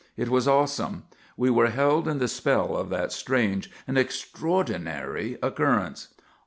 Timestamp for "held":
1.69-2.07